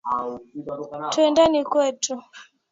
[1.13, 2.13] Twendeni kwetu.